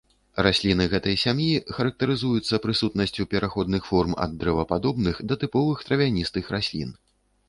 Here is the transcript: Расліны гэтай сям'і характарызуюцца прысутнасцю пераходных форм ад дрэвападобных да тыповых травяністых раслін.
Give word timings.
Расліны 0.45 0.85
гэтай 0.93 1.15
сям'і 1.23 1.49
характарызуюцца 1.79 2.59
прысутнасцю 2.63 3.25
пераходных 3.33 3.81
форм 3.89 4.15
ад 4.25 4.33
дрэвападобных 4.45 5.21
да 5.33 5.37
тыповых 5.45 5.85
травяністых 5.91 6.51
раслін. 6.57 6.89